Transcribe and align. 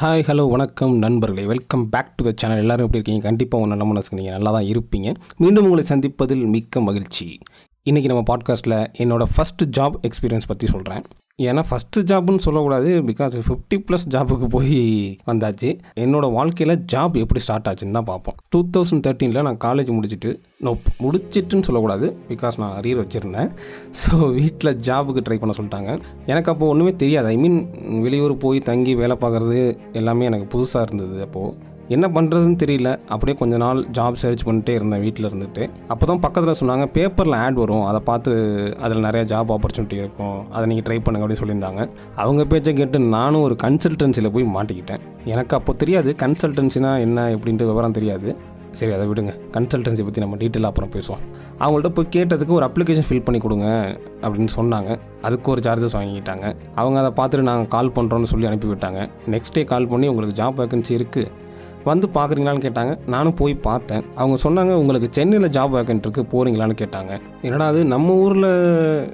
Hi 0.00 0.22
hello 0.28 0.50
வணக்கம் 0.50 0.98
நண்பர்களே. 0.98 1.46
Welcome 1.46 1.88
back 1.88 2.16
to 2.16 2.24
the 2.24 2.32
channel 2.36 2.56
எல்லோரும் 2.56 2.84
எப்படி 2.86 2.90
இருக்கீங்க? 2.90 3.22
கண்டிப்பாக 3.22 3.64
உங்கள் 3.64 3.78
நல்ல 3.78 3.92
மனசுக்கு 3.92 4.16
நீங்கள் 4.16 4.40
நல்லா 4.40 4.50
தான் 4.50 4.68
இருப்பீங்க. 4.68 5.14
மீண்டும் 5.36 5.70
உங்களை 5.70 5.84
சந்திப்பதில் 5.88 6.46
மிக்க 6.46 6.80
மகிழ்ச்சி. 6.80 7.38
இன்றைக்கி 7.90 8.04
நம்ம 8.04 8.22
பாட்காஸ்ட்டில் 8.22 8.86
என்னோடய 8.98 9.24
ஃபஸ்ட்டு 9.36 9.76
ஜாப் 9.76 9.94
எக்ஸ்பீரியன்ஸ் 10.02 10.46
பற்றி 10.46 10.66
சொல்கிறேன் 10.66 11.02
ஏன்னா 11.46 11.62
ஃபஸ்ட்டு 11.66 12.02
ஜாப்னு 12.10 12.42
சொல்லக்கூடாது 12.44 12.88
பிகாஸ் 13.08 13.34
ஃபிஃப்டி 13.48 13.76
ப்ளஸ் 13.88 14.06
ஜாபுக்கு 14.14 14.46
போய் 14.54 14.78
வந்தாச்சு. 15.30 15.68
என்னோடய 16.04 16.34
வாழ்க்கையில் 16.36 16.74
ஜாப் 16.92 17.16
எப்படி 17.22 17.40
ஸ்டார்ட் 17.44 17.68
ஆச்சுன்னு 17.70 17.96
தான் 17.98 18.08
பார்ப்போம். 18.10 18.36
டூ 18.52 18.60
தௌசண்ட் 18.76 19.04
தேர்ட்டீனில் 19.06 19.46
நான் 19.48 19.60
காலேஜ் 19.66 19.92
முடிச்சுட்டு 19.98 20.32
நான் 20.66 20.80
முடிச்சிட்டுன்னு 21.04 21.66
சொல்லக்கூடாது 21.68 22.08
பிகாஸ் 22.32 22.58
நான் 22.62 22.74
அரியர் 22.80 23.00
வச்சுருந்தேன். 23.02 23.52
ஸோ 24.00 24.12
வீட்டில் 24.40 24.72
ஜாபுக்கு 24.88 25.24
ட்ரை 25.28 25.38
பண்ண 25.42 25.54
சொல்லிட்டாங்க. 25.60 25.92
எனக்கு 26.32 26.52
அப்போது 26.54 26.72
ஒன்றுமே 26.74 26.94
தெரியாது. 27.04 27.30
ஐ 27.34 27.38
மீன் 27.44 27.58
வெளியூர் 28.06 28.34
போய் 28.46 28.66
தங்கி 28.70 28.94
வேலை 29.02 29.16
பார்க்குறது 29.24 29.60
எல்லாமே 30.00 30.28
எனக்கு 30.32 30.48
புதுசாக 30.56 30.86
இருந்தது 30.88 31.18
அப்போது 31.28 31.54
என்ன 31.94 32.06
பண்ணுறதுன்னு 32.14 32.58
தெரியல. 32.62 32.90
அப்படியே 33.14 33.34
கொஞ்ச 33.40 33.54
நாள் 33.62 33.78
ஜாப் 33.96 34.18
சர்ச் 34.22 34.44
பண்ணிட்டே 34.48 34.72
இருந்தேன் 34.78 35.02
வீட்டில் 35.04 35.28
இருந்துட்டு. 35.28 35.62
அப்போ 35.92 36.04
தான் 36.10 36.20
பக்கத்தில் 36.24 36.58
சொன்னாங்க 36.60 36.86
பேப்பரில் 36.96 37.36
ஆட் 37.44 37.58
வரும். 37.62 37.84
அதை 37.90 38.00
பார்த்து 38.10 38.32
அதில் 38.84 39.04
நிறைய 39.06 39.22
ஜாப் 39.32 39.52
ஆப்பர்ச்சுனிட்டி 39.56 39.96
இருக்கும். 40.02 40.38
அதை 40.54 40.64
நீங்கள் 40.70 40.86
ட்ரை 40.88 40.98
பண்ணுங்க 41.06 41.24
அப்படின்னு 41.24 41.42
சொல்லியிருந்தாங்க. 41.42 41.84
அவங்க 42.24 42.44
பேச்சை 42.52 42.74
கேட்டு 42.80 43.00
நானும் 43.16 43.46
ஒரு 43.48 43.56
கன்சல்டன்சியில் 43.64 44.32
போய் 44.36 44.46
மாட்டிக்கிட்டேன். 44.56 45.02
எனக்கு 45.34 45.56
அப்போ 45.60 45.74
தெரியாது 45.84 46.12
கன்சல்டன்சினா 46.24 46.92
என்ன 47.06 47.26
எப்படின்ட்டு 47.36 47.70
விவரம் 47.72 47.96
தெரியாது. 48.00 48.28
சரி 48.78 48.92
அதை 48.98 49.04
விடுங்க. 49.10 49.32
கன்சல்டன்சி 49.56 50.02
பற்றி 50.06 50.20
நம்ம 50.24 50.36
டீட்டெயிலாக 50.44 50.72
அப்புறம் 50.72 50.94
பேசுவோம். 50.96 51.22
அவங்கள்ட்ட 51.64 51.90
போய் 51.96 52.12
கேட்டதுக்கு 52.16 52.52
ஒரு 52.58 52.64
அப்ளிகேஷன் 52.66 53.06
ஃபில் 53.08 53.24
பண்ணி 53.26 53.38
கொடுங்க 53.44 53.66
அப்படின்னு 54.24 54.52
சொன்னாங்க. 54.58 54.90
அதுக்கு 55.26 55.50
ஒரு 55.54 55.60
சார்ஜஸ் 55.66 55.96
வாங்கிக்கிட்டாங்க. 55.98 56.46
அவங்க 56.80 56.96
அதை 57.02 57.10
பார்த்துட்டு 57.20 57.50
நாங்கள் 57.50 57.70
கால் 57.76 57.94
பண்ணுறோன்னு 57.96 58.30
சொல்லி 58.32 58.48
அனுப்பி 58.50 58.68
விட்டாங்க 58.72 59.00
நெக்ஸ்ட் 59.34 59.56
டே 59.58 59.64
கால் 59.74 59.90
பண்ணி 59.92 60.08
உங்களுக்கு 60.14 60.36
ஜாப் 60.42 60.58
வேகன்சி 60.62 60.92
இருக்குது 61.00 61.30
வந்து 61.84 62.08
பார்க்குறீங்களான்னு 62.14 62.64
கேட்டாங்க. 62.64 62.98
நானும் 63.06 63.34
போய் 63.34 63.54
பார்த்தேன். 63.54 64.04
அவங்க 64.14 64.36
சொன்னாங்க 64.42 64.72
உங்களுக்கு 64.72 65.08
சென்னையில் 65.10 65.50
ஜாப் 65.50 65.74
வேக்கன்ட் 65.76 66.04
இருக்குது 66.06 66.30
போகிறீங்களான்னு 66.32 66.76
கேட்டாங்க. 66.82 67.20
என்னடா 67.42 67.66
அது 67.66 67.84
நம்ம 67.84 68.14
ஊரில் 68.14 68.50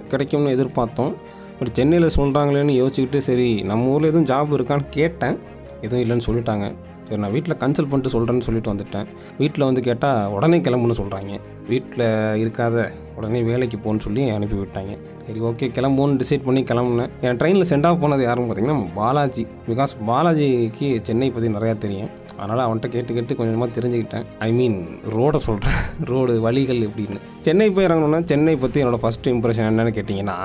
கிடைக்கும்னு 0.09 0.55
எதிர்பார்த்தோம். 0.57 1.13
பட் 1.59 1.73
சென்னையில் 1.73 2.15
சொல்கிறாங்களேன்னு 2.17 2.75
யோசிச்சுக்கிட்டு 2.81 3.17
சரி 3.17 3.63
நம்ம 3.63 3.87
ஊரில் 3.87 4.13
எதுவும் 4.13 4.31
ஜாப் 4.33 4.55
இருக்கான்னு 4.59 4.87
கேட்டேன். 4.91 5.39
எதுவும் 5.81 6.05
இல்லைன்னு 6.05 6.27
சொல்லிட்டாங்க. 6.27 6.75
சரி 7.09 7.21
நான் 7.21 7.33
வீட்டில் 7.33 7.55
கன்சல்ட் 7.55 7.91
பண்ணிட்டு 7.91 8.13
சொல்கிறேன்னு 8.15 8.47
சொல்லிட்டு 8.47 8.73
வந்துட்டேன். 8.73 9.07
வீட்டில் 9.39 9.65
வந்து 9.65 9.81
கேட்டால் 9.81 10.31
உடனே 10.33 10.59
கிளம்புன்னு 10.59 10.99
சொல்கிறாங்க 11.01 11.41
வீட்டில் 11.69 12.07
இருக்காத 12.43 12.91
உடனே 13.17 13.43
வேலைக்கு 13.43 13.77
போகணுன்னு 13.77 14.07
சொல்லி 14.07 14.31
அனுப்பி 14.31 14.57
விட்டாங்க. 14.57 14.93
சரி 15.27 15.41
ஓகே 15.41 15.67
கிளம்புன்னு 15.77 16.21
டிசைட் 16.23 16.45
பண்ணி 16.45 16.63
கிளம்புனேன். 16.63 17.11
என் 17.21 17.37
ட்ரெயினில் 17.37 17.69
சென்ட் 17.71 17.87
ஆஃப் 17.87 18.01
போனது 18.01 18.23
யாருன்னு 18.23 18.49
பார்த்தீங்கன்னா 18.51 18.89
பாலாஜி. 18.95 19.47
பிகாஸ் 19.69 19.95
பாலாஜிக்கு 20.09 20.89
சென்னை 21.03 21.31
பற்றி 21.31 21.49
நிறையா 21.49 21.79
தெரியும். 21.79 22.11
அதனால் 22.39 22.63
அவன்கிட்ட 22.67 22.89
கேட்டு 22.95 23.15
கேட்டு 23.15 23.37
கொஞ்சமாக 23.37 23.69
தெரிஞ்சுக்கிட்டேன். 23.77 24.25
ஐ 24.39 24.53
மீன் 24.53 24.77
ரோடை 25.17 25.37
சொல்கிறேன் 25.37 25.79
ரோடு 26.11 26.41
வழிகள் 26.41 26.81
எப்படின்னு. 26.87 27.21
சென்னை 27.47 27.71
போய் 27.71 27.87
இறங்கணும்னா 27.89 28.25
சென்னை 28.25 28.57
பற்றி 28.57 28.83
என்னோடய 28.85 29.03
ஃபஸ்ட்டு 29.05 29.33
இம்ப்ரெஷன் 29.35 29.69
என்னென்னு 29.71 29.95
கேட்டிங்கன்னா 29.99 30.37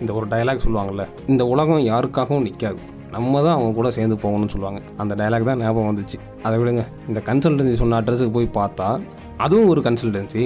இந்த 0.00 0.12
ஒரு 0.12 0.26
டயலாக் 0.26 0.64
சொல்லுவாங்கள்ல 0.66 1.06
இந்த 1.26 1.46
உலகம் 1.46 1.84
யாருக்காகவும் 1.92 2.46
நிற்காது 2.48 2.80
நம்ம 3.10 3.42
தான் 3.42 3.54
அவங்க 3.56 3.72
கூட 3.74 3.90
சேர்ந்து 3.90 4.16
போகணும்னு 4.16 4.52
சொல்லுவாங்க. 4.54 4.80
அந்த 4.96 5.14
டயலாக் 5.14 5.44
தான் 5.44 5.58
ஞாபகம் 5.58 5.90
வந்துச்சு. 5.90 6.18
அதை 6.42 6.56
விடுங்க. 6.60 6.82
இந்த 7.08 7.20
கன்சல்டன்சி 7.28 7.74
சொன்ன 7.74 8.00
அட்ரஸுக்கு 8.00 8.34
போய் 8.38 8.50
பார்த்தா 8.58 8.88
அதுவும் 9.36 9.68
ஒரு 9.68 9.80
கன்சல்டன்சி 9.80 10.44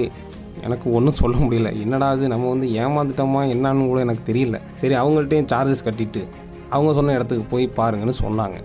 எனக்கு 0.61 0.87
ஒன்றும் 0.97 1.17
சொல்ல 1.21 1.37
முடியல. 1.37 1.69
என்னடா 1.81 2.09
அது 2.09 2.27
நம்ம 2.27 2.49
வந்து 2.49 2.67
ஏமாந்துட்டோமா 2.67 3.41
என்னான்னு 3.55 3.87
கூட 3.87 3.99
எனக்கு 3.99 4.33
தெரியல. 4.33 4.59
சரி 4.75 4.95
அவங்கள்ட்டையும் 4.95 5.49
சார்ஜஸ் 5.53 5.85
கட்டிட்டு 5.87 6.21
அவங்க 6.69 6.93
சொன்ன 6.93 7.13
இடத்துக்கு 7.13 7.43
போய் 7.43 7.65
பாருங்கன்னு 7.77 8.15
சொன்னாங்க. 8.25 8.59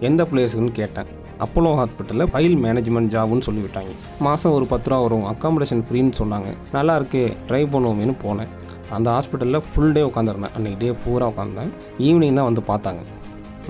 எந்த 0.00 0.24
பிளேஸுக்குன்னு 0.32 0.72
கேட்டேன். 0.72 1.10
அப்போலோ 1.44 1.70
ஹாஸ்பிட்டலில் 1.80 2.30
ஃபைல் 2.32 2.56
மேனேஜ்மெண்ட் 2.64 3.12
ஜாப்னு 3.14 3.46
சொல்லிவிட்டாங்க. 3.48 3.92
மாதம் 4.26 4.54
ஒரு 4.58 4.66
பத்து 4.72 4.90
ரூபா 4.90 5.02
வரும். 5.02 5.26
அக்காமடேஷன் 5.32 5.82
ஃப்ரீன்னு 5.86 6.14
சொன்னாங்க. 6.20 6.50
நல்லா 6.76 6.94
இருக்கே. 7.00 7.24
ட்ரை 7.48 7.62
பண்ணுவோமேனு 7.74 8.14
போனேன். 8.24 8.50
அந்த 8.96 9.08
ஹாஸ்பிட்டலில் 9.16 9.66
ஃபுல் 9.68 9.92
டே 9.92 10.02
உட்காந்துருந்தேன் 10.08 10.54
அன்றைக்கி 10.56 10.78
டே 10.78 10.90
பூரா 11.04 11.28
உட்காந்தேன் 11.32 11.70
ஈவினிங் 12.06 12.38
தான் 12.40 12.48
வந்து 12.50 12.64
பார்த்தாங்க. 12.72 13.02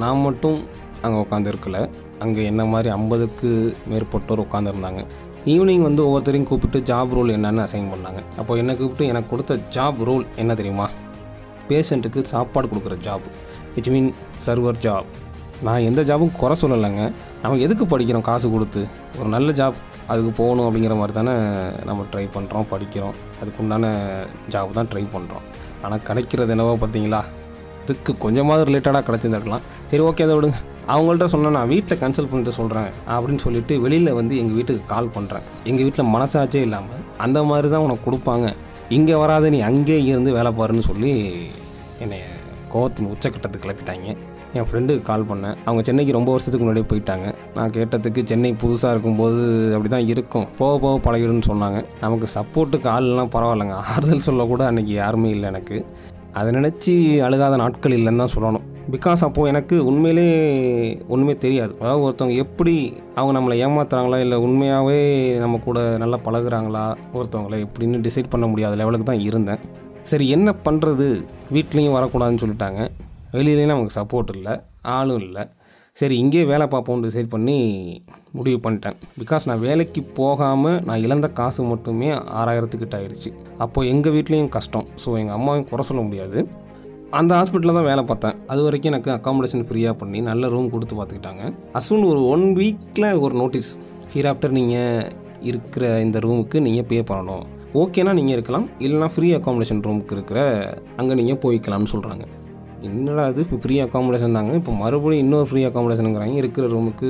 நான் 0.03 0.25
மட்டும் 0.27 0.59
அங்கே 1.03 1.19
உட்காந்துருக்கல 1.25 1.79
அங்கே 2.25 2.43
என்ன 2.51 2.63
மாதிரி 2.73 2.89
ஐம்பதுக்கு 2.95 3.51
மேற்பட்டோர் 3.91 4.43
உட்காந்துருந்தாங்க 4.45 5.01
ஈவினிங் 5.53 5.85
வந்து 5.87 6.03
ஒவ்வொருத்தரையும் 6.07 6.49
கூப்பிட்டு 6.51 6.79
ஜாப் 6.91 7.15
ரோல் 7.17 7.33
என்னன்னு 7.37 7.65
அசைன் 7.65 7.91
பண்ணாங்க. 7.95 8.21
அப்போ 8.41 8.53
என்னை 8.61 8.75
கூப்பிட்டு 8.77 9.07
எனக்கு 9.07 9.29
கொடுத்த 9.33 9.59
ஜாப் 9.77 9.99
ரோல் 10.09 10.25
என்ன 10.37 10.55
தெரியுமா? 10.61 10.87
பேஷண்ட்டுக்கு 11.69 12.23
சாப்பாடு 12.33 12.69
கொடுக்குற 12.69 12.97
job 13.07 13.27
it's 13.77 13.93
mean 13.95 14.11
server 14.47 14.81
job 14.87 15.11
நான் 15.67 15.85
எந்த 15.89 16.01
ஜாபும் 16.09 16.33
குறை 16.41 16.55
சொல்லலைங்க. 16.63 17.03
நம்ம 17.43 17.59
எதுக்கு 17.67 17.85
படிக்கிறோம்? 17.93 18.25
காசு 18.29 18.47
கொடுத்து. 18.55 18.81
ஒரு 19.19 19.29
நல்ல 19.35 19.51
ஜாப் 19.61 19.77
அதுக்கு 20.13 20.31
போகணும் 20.39 20.67
அப்படிங்கிற 20.67 20.95
மாதிரி 21.01 21.15
தானே 21.19 21.35
நம்ம 21.89 22.05
ட்ரை 22.13 22.25
பண்ணுறோம் 22.35 22.67
படிக்கிறோம். 22.73 23.15
அதுக்கு 23.41 23.61
உண்டான 23.65 23.93
ஜாப் 24.55 24.75
தான் 24.79 24.91
ட்ரை 24.93 25.05
பண்ணுறோம் 25.15 25.45
ஆனால் 25.85 26.03
கிடைக்கிறது 26.09 26.53
என்னவோ 26.55 26.75
பார்த்தீங்களா? 26.83 27.21
இதுக்கு 27.85 28.13
கொஞ்சமாவது 28.25 28.67
ரிலேட்டடாக 28.71 29.03
கிடச்சிருந்துருக்கலாம். 29.09 29.65
சரி 29.91 30.03
ஓகே 30.09 30.27
அதை 30.27 30.37
விடுங்க. 30.39 30.59
அவங்கள்ட்ட 30.95 31.27
சொன்னால் 31.35 31.57
நான் 31.59 31.71
வீட்டில் 31.75 32.01
கன்சல்ட் 32.03 32.31
பண்ணிட்டு 32.31 32.55
சொல்கிறேன் 32.59 32.91
அப்படின்னு 33.15 33.43
சொல்லிட்டு 33.47 33.75
வெளியில் 33.85 34.17
வந்து 34.21 34.35
எங்கள் 34.43 34.59
வீட்டுக்கு 34.59 34.85
கால் 34.93 35.15
பண்ணுறேன் 35.17 35.47
எங்கள் 35.71 35.85
வீட்டில் 35.87 36.11
மனசாச்சே 36.15 36.63
இல்லாமல் 36.69 37.03
அந்த 37.27 37.39
மாதிரி 37.51 37.71
தான் 37.75 37.87
உனக்கு 37.87 38.07
கொடுப்பாங்க. 38.09 38.49
இங்கே 38.99 39.17
வராத 39.23 39.51
நீ 39.57 39.61
அங்கேயே 39.71 40.01
இருந்து 40.13 40.37
வேலை 40.39 40.53
பாருன்னு 40.61 40.87
சொல்லி 40.91 41.13
என்னை 42.05 42.21
கோவத்தின் 42.75 43.13
உச்சக்கட்டத்துக்கு 43.15 43.67
கிளப்பிட்டாங்க. 43.67 44.17
என் 44.59 44.67
ஃப்ரெண்டுக்கு 44.69 45.03
கால் 45.09 45.27
பண்ணேன். 45.31 45.57
அவங்க 45.67 45.83
சென்னைக்கு 45.89 46.17
ரொம்ப 46.17 46.31
வருஷத்துக்கு 46.35 46.65
முன்னாடியே 46.65 46.89
போயிட்டாங்க. 46.91 47.27
நான் 47.57 47.75
கேட்டதுக்கு 47.77 48.21
சென்னை 48.31 48.51
புதுசாக 48.63 48.95
இருக்கும்போது 48.95 49.41
அப்படி 49.77 49.91
தான் 49.95 50.09
இருக்கும். 50.13 50.47
போக 50.61 50.75
போக 50.85 50.97
பழகிடுன்னு 51.07 51.49
சொன்னாங்க. 51.51 51.79
நமக்கு 52.05 52.29
சப்போர்ட்டுக்கு 52.37 52.89
ஆள்லாம் 52.97 53.33
பரவாயில்லைங்க. 53.37 53.79
ஆறுதல் 53.93 54.27
சொல்லக்கூட 54.29 54.65
அன்றைக்கி 54.71 54.95
யாருமே 55.03 55.31
இல்லை 55.37 55.49
எனக்கு. 55.53 55.79
அதை 56.39 56.51
நினச்சி 56.57 56.93
அழுகாத 57.27 57.57
நாட்கள் 57.63 57.97
இல்லைன்னு 57.97 58.23
தான் 58.23 58.35
சொல்லணும். 58.37 58.65
பிகாஸ் 58.95 59.21
அப்போது 59.27 59.51
எனக்கு 59.51 59.77
உண்மையிலே 59.91 60.25
ஒன்றுமே 61.13 61.35
தெரியாது. 61.45 61.73
அதாவது 61.83 62.05
ஒருத்தவங்க 62.07 62.37
எப்படி 62.45 62.75
அவங்க 63.19 63.33
நம்மளை 63.37 63.57
ஏமாத்துறாங்களா 63.67 64.19
இல்லை 64.25 64.39
உண்மையாகவே 64.47 64.99
நம்ம 65.43 65.61
கூட 65.67 65.79
நல்லா 66.03 66.19
பழகுறாங்களா 66.27 66.85
ஒருத்தவங்கள 67.19 67.59
எப்படின்னு 67.67 68.05
டிசைட் 68.07 68.33
பண்ண 68.35 68.47
முடியாத 68.53 68.77
லெவலுக்கு 68.81 69.09
தான் 69.11 69.25
இருந்தேன். 69.29 69.63
சரி 70.13 70.27
என்ன 70.37 70.55
பண்ணுறது 70.67 71.09
வீட்லேயும் 71.57 71.97
வரக்கூடாதுன்னு 71.99 72.43
சொல்லிட்டாங்க. 72.45 72.83
வெளியிலேயும் 73.37 73.73
நமக்கு 73.73 73.99
சப்போர்ட் 74.01 74.33
இல்லை 74.37 74.55
ஆளும் 74.97 75.23
இல்லை. 75.27 75.45
சரி 76.01 76.15
இங்கேயே 76.23 76.45
வேலை 76.51 76.67
பார்ப்போம்னு 76.73 77.07
டிசைட் 77.07 77.33
பண்ணி 77.33 77.57
முடிவு 78.37 78.59
பண்ணிட்டேன். 78.63 78.97
பிகாஸ் 79.21 79.45
நான் 79.49 79.63
வேலைக்கு 79.67 80.01
போகாமல் 80.19 80.79
நான் 80.89 81.03
இழந்த 81.07 81.27
காசு 81.39 81.63
மட்டுமே 81.73 82.09
ஆறாயிரத்துக்கிட்ட 82.41 82.95
ஆயிடுச்சு. 82.99 83.31
அப்போது 83.65 83.89
எங்கள் 83.93 84.15
வீட்லேயும் 84.17 84.53
கஷ்டம். 84.57 84.87
ஸோ 85.03 85.09
எங்கள் 85.21 85.37
அம்மாவையும் 85.39 85.69
குறை 85.71 85.85
சொல்ல 85.89 86.03
முடியாது. 86.09 86.39
அந்த 87.19 87.33
ஹாஸ்பிட்டலில் 87.39 87.79
தான் 87.79 87.89
வேலை 87.91 88.03
பார்த்தேன். 88.11 88.39
அது 88.53 88.61
வரைக்கும் 88.67 88.93
எனக்கு 88.93 89.11
அக்காமடேஷன் 89.17 89.67
ஃப்ரீயாக 89.69 89.97
பண்ணி 90.01 90.21
நல்ல 90.31 90.49
ரூம் 90.55 90.73
கொடுத்து 90.75 90.95
பார்த்துக்கிட்டாங்க. 91.01 91.43
அசூன் 91.81 92.07
ஒரு 92.13 92.23
ஒன் 92.35 92.47
வீக்கில் 92.61 93.11
ஒரு 93.25 93.37
நோட்டீஸ் 93.43 93.73
ஹீர் 94.15 94.29
ஆஃப்டர் 94.31 94.57
நீங்கள் 94.59 95.11
இருக்கிற 95.51 95.85
இந்த 96.07 96.19
ரூமுக்கு 96.27 96.61
நீங்கள் 96.69 96.89
பே 96.93 96.99
பண்ணணும். 97.11 97.45
ஓகேனா 97.83 98.15
நீங்கள் 98.21 98.37
இருக்கலாம். 98.37 98.67
இல்லைனா 98.87 99.11
ஃப்ரீ 99.17 99.29
அக்காமடேஷன் 99.39 99.85
ரூமுக்கு 99.89 100.17
இருக்கிற 100.19 100.41
அங்கே 101.01 101.17
நீங்கள் 101.21 101.43
போய்க்கலாம்னு 101.45 101.93
சொல்கிறாங்க 101.95 102.27
என்னடா 102.89 103.23
அது 103.31 103.41
இப்போ 103.45 103.57
ஃப்ரீ 103.63 103.75
அக்காமடேஷன் 103.85 104.37
தாங்க. 104.37 104.53
இப்போ 104.61 104.73
மறுபடியும் 104.83 105.25
இன்னொரு 105.25 105.47
ஃப்ரீ 105.51 105.61
அக்காமடேஷனுங்கிறாங்க 105.69 106.37
இருக்கிற 106.43 106.65
ரூமுக்கு 106.75 107.09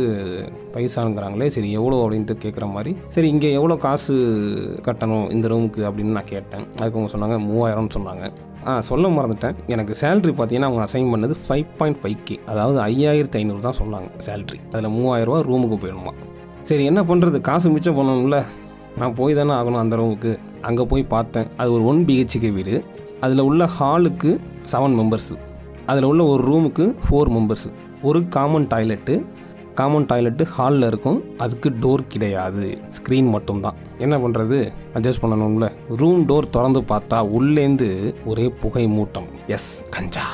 பைசானுங்கிறாங்களே 0.74 1.46
சரி 1.56 1.68
எவ்வளோ 1.78 1.98
அப்படின்ட்டு 2.04 2.34
கேட்குற 2.44 2.66
மாதிரி. 2.74 2.92
சரி 3.14 3.28
இங்கே 3.34 3.50
எவ்வளோ 3.58 3.76
காசு 3.84 4.14
கட்டணும் 4.86 5.26
இந்த 5.36 5.48
ரூமுக்கு 5.52 5.82
அப்படின்னு 5.88 6.16
நான் 6.18 6.30
கேட்டேன். 6.34 6.64
அதுக்கு 6.80 6.98
அவங்க 6.98 7.12
சொன்னாங்க 7.14 7.38
மூவாயிரம்னு 7.48 7.94
சொன்னாங்க. 7.98 8.24
ஆ 8.68 8.74
சொல்ல 8.90 9.08
மறந்துட்டேன். 9.16 9.56
எனக்கு 9.74 9.94
சேலரி 10.02 10.32
பார்த்தீங்கன்னா 10.36 10.68
அவங்க 10.70 10.82
அசைன் 10.86 11.10
பண்ணது 11.14 11.34
ஃபைவ் 11.46 11.70
பாயிண்ட் 11.78 11.98
ஃபைவ் 12.02 12.18
கே 12.28 12.36
அதாவது 12.52 12.78
ஐயாயிரத்து 12.88 13.40
ஐநூறு 13.40 13.62
தான் 13.68 13.78
சொன்னாங்க 13.80 14.08
சேலரி 14.26 14.60
அதில் 14.72 14.94
மூவாயிரரூவா 14.98 15.40
ரூமுக்கு 15.50 15.78
போயிடணுமா. 15.82 16.12
சரி 16.70 16.84
என்ன 16.90 17.00
பண்ணுறது 17.10 17.40
காசு 17.48 17.72
மிச்சம் 17.74 17.98
பண்ணணும்ல. 18.00 18.38
நான் 19.00 19.16
போய் 19.18 19.38
தானே 19.38 19.52
ஆகணும் 19.60 19.82
அந்த 19.82 19.94
ரூமுக்கு 20.00 20.32
அங்கே 20.68 20.84
போய் 20.92 21.02
பார்த்தேன். 21.14 21.48
அது 21.60 21.68
ஒரு 21.76 21.84
ஒன் 21.90 22.00
பிஹெச்கே 22.08 22.52
வீடு. 22.58 22.76
அதில் 23.24 23.46
உள்ள 23.48 23.64
ஹாலுக்கு 23.78 24.30
செவன் 24.72 24.96
மெம்பர்ஸு 25.00 25.34
அதில் 25.86 26.04
உள்ள 26.04 26.24
ஒரு 26.24 26.42
ரூமுக்கு 26.50 26.94
ஃபோர் 27.04 27.30
மெம்பர்ஸு 27.36 27.70
ஒரு 28.02 28.28
காமன் 28.28 28.66
டாய்லெட்டு 28.66 29.24
காமன் 29.78 30.06
டாய்லெட்டு 30.06 30.44
ஹாலில் 30.44 30.86
இருக்கும். 30.86 31.38
அதுக்கு 31.38 31.70
டோர் 31.70 32.02
கிடையாது. 32.08 32.78
ஸ்க்ரீன் 32.96 33.30
மட்டும்தான். 33.30 33.74
என்ன 33.98 34.18
பண்ணுறது 34.18 34.58
அட்ஜஸ்ட் 34.94 35.22
பண்ணணும்ல. 35.22 35.68
ரூம் 36.00 36.22
டோர் 36.28 36.50
திறந்து 36.50 36.80
பார்த்தா 36.80 37.18
உள்ளேந்து 37.36 38.14
ஒரே 38.24 38.48
புகை 38.48 38.84
மூட்டம். 38.86 39.26
எஸ் 39.46 39.84
கஞ்சா. 39.90 40.26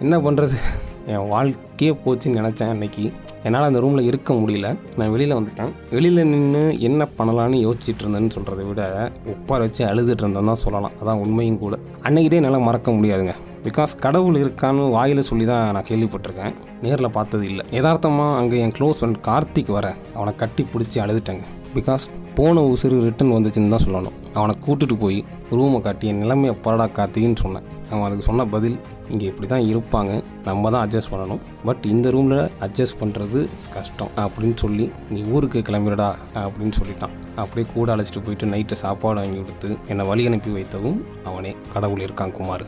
என்ன 0.00 0.18
பண்ணுறது 0.18 0.58
என் 1.06 1.28
வாழ்க்கையே 1.28 1.96
போச்சுன்னு 2.04 2.38
நினச்சேன் 2.40 2.68
அன்னைக்கு. 2.68 3.12
என்னால் 3.42 3.62
அந்த 3.62 3.80
ரூமில் 3.80 4.04
இருக்க 4.04 4.34
முடியல. 4.34 4.76
நான் 4.96 5.10
வெளியில் 5.10 5.36
வந்துட்டேன். 5.36 5.72
வெளியில் 5.90 6.28
நின்று 6.28 6.80
என்ன 6.80 7.08
பண்ணலான்னு 7.18 7.58
யோசிச்சுட்டு 7.66 8.04
இருந்தேன்னு 8.04 8.34
சொல்கிறத 8.36 8.66
விட 8.68 9.12
உப்பார 9.32 9.58
வச்சு 9.58 9.84
அழுதுட்டு 9.84 10.24
இருந்தேன் 10.24 10.50
தான் 10.52 10.62
சொல்லலாம். 10.66 10.92
அதான் 11.02 11.22
உண்மையும் 11.24 11.58
கூட. 11.58 11.78
அன்னைக்கிட்டே 12.02 12.38
என்னால் 12.42 12.68
மறக்க 12.68 12.90
முடியாதுங்க. 12.90 13.34
பிகாஸ் 13.66 13.92
கடவுள் 14.04 14.36
இருக்கான்னு 14.40 14.82
வாயில் 14.94 15.26
சொல்லி 15.28 15.44
தான் 15.50 15.70
நான் 15.74 15.86
கேள்விப்பட்டிருக்கேன். 15.90 16.54
நேரில் 16.84 17.14
பார்த்தது 17.16 17.44
இல்லை. 17.50 17.64
யதார்த்தமாக 17.76 18.38
அங்கே 18.40 18.56
என் 18.64 18.74
க்ளோஸ் 18.78 18.98
ஃப்ரெண்ட் 18.98 19.20
கார்த்திக் 19.28 19.70
வர 19.76 19.86
அவனை 20.16 20.32
கட்டி 20.42 20.62
பிடிச்சி 20.72 20.98
அழுதுட்டேங்க. 21.04 21.44
பிகாஸ் 21.76 22.04
போன 22.38 22.62
உசுறு 22.72 22.96
ரிட்டன் 23.06 23.32
வந்துச்சுன்னு 23.36 23.72
தான் 23.74 23.84
சொல்லணும். 23.86 24.16
அவனை 24.38 24.54
கூட்டிட்டு 24.66 24.96
போய் 25.04 25.18
ரூமை 25.58 25.78
காட்டி 25.86 26.10
என் 26.10 26.20
நிலைமையை 26.22 26.54
பரடா 26.64 26.86
கார்த்தின்னு 26.98 27.40
சொன்னேன். 27.44 27.66
அவன் 27.90 28.04
அதுக்கு 28.06 28.26
சொன்ன 28.28 28.44
பதில் 28.54 28.76
இங்கே 29.12 29.26
இப்படி 29.30 29.48
தான் 29.52 29.66
இருப்பாங்க. 29.72 30.12
நம்ம 30.48 30.70
தான் 30.74 30.84
அட்ஜஸ்ட் 30.86 31.12
பண்ணணும். 31.12 31.42
பட் 31.68 31.84
இந்த 31.92 32.10
ரூமில் 32.16 32.42
அட்ஜஸ்ட் 32.66 32.98
பண்ணுறது 33.02 33.40
கஷ்டம். 33.76 34.12
அப்படின்னு 34.24 34.58
சொல்லி 34.64 34.86
நீ 35.14 35.22
ஊருக்கு 35.36 35.62
கிளம்பிடா 35.68 36.10
அப்படின்னு 36.44 36.76
சொல்லிட்டான். 36.80 37.14
அப்படியே 37.42 37.66
கூட 37.76 37.94
அழைச்சிட்டு 37.94 38.24
போயிட்டு 38.26 38.50
நைட்டு 38.54 38.82
சாப்பாடு 38.84 39.20
வாங்கி 39.22 39.40
கொடுத்து 39.40 39.70
என்னை 39.92 40.06
வழி 40.10 40.26
அனுப்பி 40.30 40.52
வைத்தவும் 40.58 41.00
அவனே. 41.30 41.54
கடவுள் 41.74 42.04
இருக்கான் 42.06 42.36
குமார். 42.40 42.66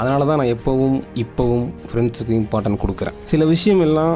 அதனால 0.00 0.24
தான் 0.24 0.40
நான் 0.40 0.54
எப்போவும் 0.56 0.98
இப்போவும் 1.22 1.66
ஃப்ரெண்ட்ஸுக்கு 1.88 2.34
இம்பார்ட்டன்ட் 2.40 2.82
கொடுக்குறேன். 2.84 3.16
சில 3.24 3.44
விஷயம் 3.44 3.80
எல்லாம் 3.80 4.14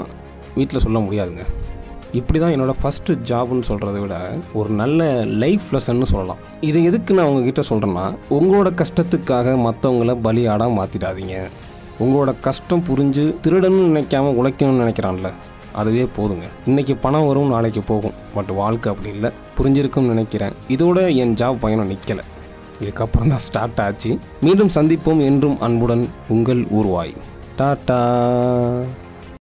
வீட்டில் 0.55 0.85
சொல்ல 0.87 0.99
முடியாதுங்க. 0.99 1.45
இப்படி 2.13 2.39
தான் 2.39 2.55
என்னோடய 2.55 2.75
ஃபஸ்ட்டு 2.83 3.13
ஜாப்னு 3.29 3.67
சொல்கிறத 3.69 3.99
விட 4.01 4.17
ஒரு 4.53 4.71
நல்ல 4.81 5.03
லைஃப் 5.43 5.67
லெசன்னு 5.73 6.09
சொல்லலாம். 6.13 6.41
இதை 6.61 6.85
எதுக்கு 6.85 7.15
நான் 7.15 7.27
உங்ககிட்ட 7.27 7.63
சொல்கிறேன்னா 7.69 8.07
உங்களோட 8.31 8.71
கஷ்டத்துக்காக 8.81 9.55
மற்றவங்கள 9.67 10.15
பலியாடாக 10.25 10.77
மாற்றிடாதீங்க 10.79 11.37
உங்களோட 12.01 12.35
கஷ்டம் 12.41 12.85
புரிஞ்சு 12.89 13.25
திருடணும்னு 13.45 13.89
நினைக்காம 13.89 14.31
உழைக்கணும்னு 14.41 14.83
நினைக்கிறான்ல 14.85 15.31
அதுவே 15.81 16.05
போதுங்க. 16.17 16.47
இன்றைக்கி 16.67 16.95
பணம் 17.01 17.27
வரும் 17.27 17.49
நாளைக்கு 17.49 17.83
போகும். 17.91 18.17
பட் 18.35 18.51
வாழ்க்கை 18.61 18.89
அப்படி 18.93 19.15
இல்லை. 19.15 19.31
புரிஞ்சிருக்கும்னு 19.59 20.13
நினைக்கிறேன். 20.15 20.55
இதோட 20.69 21.15
என் 21.15 21.35
ஜாப் 21.35 21.61
பயணம் 21.61 21.91
நிற்கலை 21.91 22.25
இதுக்கப்புறம் 22.83 23.29
தான் 23.29 23.39
ஸ்டார்ட் 23.39 23.81
ஆச்சு. 23.81 24.19
மீண்டும் 24.41 24.71
சந்திப்போம் 24.75 25.23
என்றும் 25.25 25.61
அன்புடன் 25.61 26.09
உங்கள் 26.29 26.63
ஊர்வாய். 26.65 27.15
டாட்டா. 27.59 28.01